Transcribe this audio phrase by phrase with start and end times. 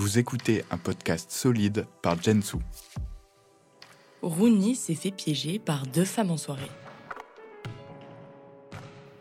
[0.00, 2.56] Vous écoutez un podcast solide par Jensu.
[4.22, 6.70] Rooney s'est fait piéger par deux femmes en soirée.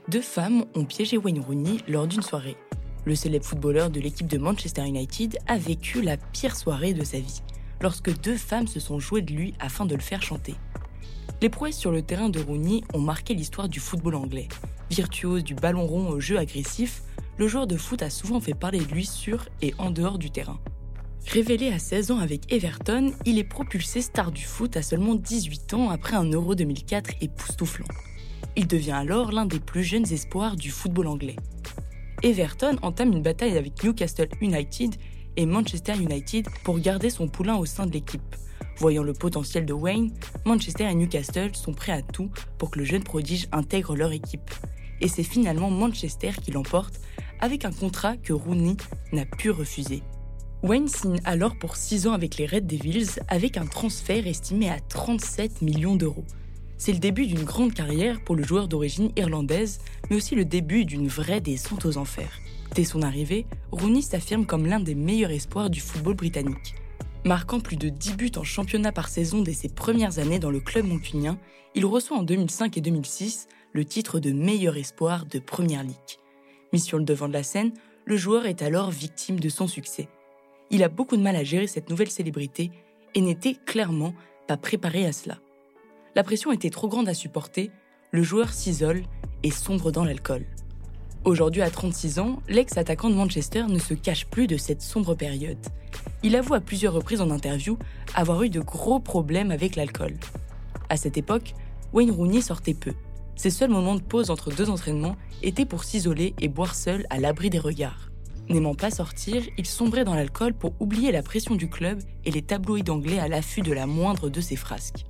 [0.07, 2.55] Deux femmes ont piégé Wayne Rooney lors d'une soirée.
[3.03, 7.19] Le célèbre footballeur de l'équipe de Manchester United a vécu la pire soirée de sa
[7.19, 7.41] vie,
[7.81, 10.55] lorsque deux femmes se sont jouées de lui afin de le faire chanter.
[11.41, 14.47] Les prouesses sur le terrain de Rooney ont marqué l'histoire du football anglais.
[14.91, 17.03] Virtuose du ballon rond au jeu agressif,
[17.37, 20.31] le joueur de foot a souvent fait parler de lui sur et en dehors du
[20.31, 20.57] terrain.
[21.27, 25.73] Révélé à 16 ans avec Everton, il est propulsé star du foot à seulement 18
[25.75, 27.85] ans après un Euro 2004 époustouflant.
[28.55, 31.35] Il devient alors l'un des plus jeunes espoirs du football anglais.
[32.23, 34.95] Everton entame une bataille avec Newcastle United
[35.37, 38.35] et Manchester United pour garder son poulain au sein de l'équipe.
[38.77, 40.11] Voyant le potentiel de Wayne,
[40.45, 44.51] Manchester et Newcastle sont prêts à tout pour que le jeune prodige intègre leur équipe.
[44.99, 46.99] Et c'est finalement Manchester qui l'emporte
[47.39, 48.75] avec un contrat que Rooney
[49.13, 50.01] n'a pu refuser.
[50.61, 54.81] Wayne signe alors pour 6 ans avec les Red Devils avec un transfert estimé à
[54.81, 56.25] 37 millions d'euros.
[56.77, 60.83] C'est le début d'une grande carrière pour le joueur d'origine irlandaise, mais aussi le début
[60.83, 62.41] d'une vraie descente aux enfers.
[62.75, 66.75] Dès son arrivée, Rooney s'affirme comme l'un des meilleurs espoirs du football britannique.
[67.23, 70.59] Marquant plus de 10 buts en championnat par saison dès ses premières années dans le
[70.59, 71.37] club mancunien,
[71.73, 76.19] il reçoit en 2005 et 2006 le titre de meilleur espoir de Première Ligue.
[76.73, 77.71] Mis sur le devant de la scène,
[78.03, 80.09] le joueur est alors victime de son succès.
[80.71, 82.71] Il a beaucoup de mal à gérer cette nouvelle célébrité
[83.15, 84.13] et n'était clairement
[84.47, 85.39] pas préparé à cela.
[86.15, 87.71] La pression était trop grande à supporter,
[88.11, 89.03] le joueur s'isole
[89.43, 90.45] et sombre dans l'alcool.
[91.25, 95.57] Aujourd'hui à 36 ans, l'ex-attaquant de Manchester ne se cache plus de cette sombre période.
[96.23, 97.77] Il avoue à plusieurs reprises en interview
[98.15, 100.13] avoir eu de gros problèmes avec l'alcool.
[100.89, 101.53] À cette époque,
[101.93, 102.93] Wayne Rooney sortait peu.
[103.35, 107.19] Ses seuls moments de pause entre deux entraînements étaient pour s'isoler et boire seul à
[107.19, 108.08] l'abri des regards.
[108.49, 112.41] N'aimant pas sortir, il sombrait dans l'alcool pour oublier la pression du club et les
[112.41, 115.05] tabloïds anglais à l'affût de la moindre de ses frasques.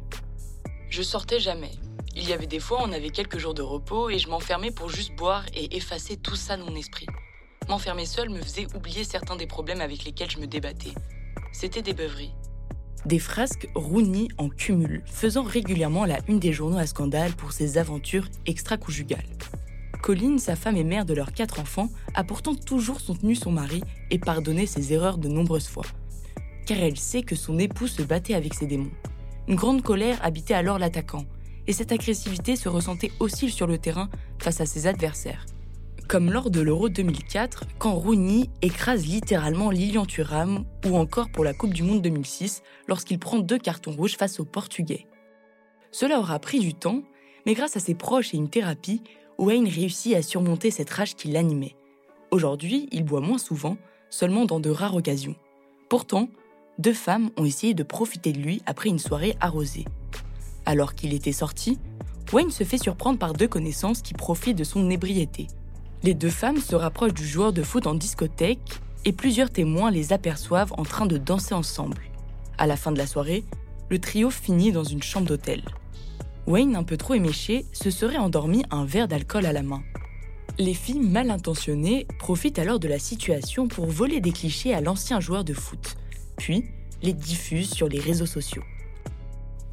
[0.90, 1.72] Je sortais jamais.
[2.18, 4.90] Il y avait des fois, on avait quelques jours de repos et je m'enfermais pour
[4.90, 7.06] juste boire et effacer tout ça de mon esprit.
[7.70, 10.94] M'enfermer seul me faisait oublier certains des problèmes avec lesquels je me débattais.
[11.54, 12.34] C'était des beuveries.
[13.06, 17.78] Des frasques Rooney en cumul, faisant régulièrement la une des journaux à scandale pour ses
[17.78, 19.24] aventures extra-conjugales.
[20.02, 23.82] Colline, sa femme et mère de leurs quatre enfants, a pourtant toujours soutenu son mari
[24.12, 25.86] et pardonné ses erreurs de nombreuses fois.
[26.66, 28.92] Car elle sait que son époux se battait avec ses démons.
[29.48, 31.26] Une grande colère habitait alors l'attaquant,
[31.68, 35.46] et cette agressivité se ressentait aussi sur le terrain face à ses adversaires.
[36.08, 41.54] Comme lors de l'Euro 2004, quand Rooney écrase littéralement Lilian Thuram, ou encore pour la
[41.54, 45.06] Coupe du Monde 2006, lorsqu'il prend deux cartons rouges face aux Portugais.
[45.92, 47.04] Cela aura pris du temps,
[47.46, 49.04] mais grâce à ses proches et une thérapie,
[49.40, 51.78] Wayne réussit à surmonter cette rage qui l'animait.
[52.30, 53.78] Aujourd'hui, il boit moins souvent,
[54.10, 55.36] seulement dans de rares occasions.
[55.88, 56.28] Pourtant,
[56.78, 59.86] deux femmes ont essayé de profiter de lui après une soirée arrosée.
[60.66, 61.80] Alors qu'il était sorti,
[62.34, 65.48] Wayne se fait surprendre par deux connaissances qui profitent de son ébriété.
[66.04, 70.12] Les deux femmes se rapprochent du joueur de foot en discothèque et plusieurs témoins les
[70.12, 72.02] aperçoivent en train de danser ensemble.
[72.58, 73.46] À la fin de la soirée,
[73.90, 75.64] le trio finit dans une chambre d'hôtel.
[76.50, 79.84] Wayne, un peu trop éméché, se serait endormi un verre d'alcool à la main.
[80.58, 85.20] Les filles mal intentionnées profitent alors de la situation pour voler des clichés à l'ancien
[85.20, 85.96] joueur de foot,
[86.38, 86.66] puis
[87.04, 88.64] les diffusent sur les réseaux sociaux.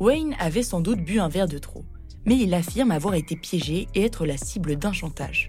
[0.01, 1.83] Wayne avait sans doute bu un verre de trop,
[2.27, 5.49] mais il affirme avoir été piégé et être la cible d'un chantage.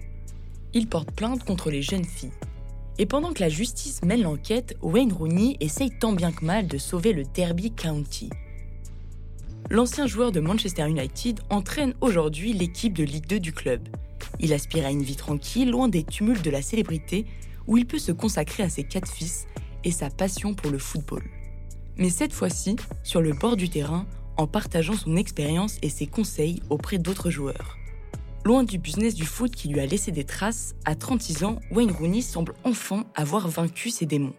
[0.72, 2.32] Il porte plainte contre les jeunes filles.
[2.96, 6.78] Et pendant que la justice mène l'enquête, Wayne Rooney essaye tant bien que mal de
[6.78, 8.30] sauver le Derby County.
[9.70, 13.86] L'ancien joueur de Manchester United entraîne aujourd'hui l'équipe de Ligue 2 du club.
[14.40, 17.26] Il aspire à une vie tranquille, loin des tumultes de la célébrité,
[17.66, 19.46] où il peut se consacrer à ses quatre fils
[19.84, 21.22] et sa passion pour le football.
[21.98, 24.06] Mais cette fois-ci, sur le bord du terrain,
[24.38, 27.76] en partageant son expérience et ses conseils auprès d'autres joueurs.
[28.46, 31.92] Loin du business du foot qui lui a laissé des traces, à 36 ans, Wayne
[31.92, 34.34] Rooney semble enfin avoir vaincu ses démons.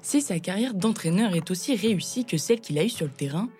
[0.00, 3.50] Si sa carrière d'entraîneur est aussi réussie que celle qu'il a eue sur le terrain,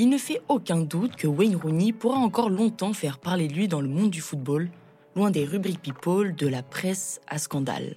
[0.00, 3.68] il ne fait aucun doute que Wayne Rooney pourra encore longtemps faire parler de lui
[3.68, 4.70] dans le monde du football,
[5.14, 7.96] loin des rubriques people, de la presse à scandale.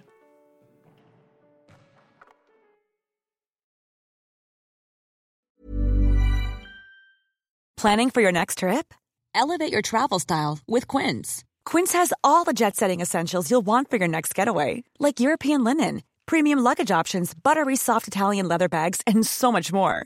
[7.78, 8.94] Planning for your next trip?
[9.34, 11.46] Elevate your travel style with Quince.
[11.66, 15.64] Quince has all the jet setting essentials you'll want for your next getaway, like European
[15.64, 20.06] linen, premium luggage options, buttery soft Italian leather bags, and so much more.